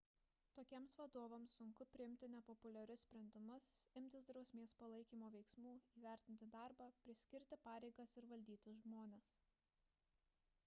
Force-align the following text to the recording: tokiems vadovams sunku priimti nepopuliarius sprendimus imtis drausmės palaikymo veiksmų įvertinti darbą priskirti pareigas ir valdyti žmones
tokiems 0.57 0.93
vadovams 0.99 1.51
sunku 1.59 1.85
priimti 1.95 2.29
nepopuliarius 2.35 3.01
sprendimus 3.07 3.67
imtis 4.01 4.25
drausmės 4.29 4.73
palaikymo 4.79 5.29
veiksmų 5.35 5.73
įvertinti 6.01 6.47
darbą 6.55 6.87
priskirti 7.03 7.59
pareigas 7.67 8.15
ir 8.23 8.29
valdyti 8.33 8.73
žmones 8.81 9.29